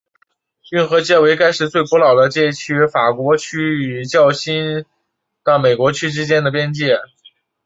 [0.71, 4.83] 运河街为该市最古老的街区法国区与较新
[5.43, 6.97] 的美国区之间的边界。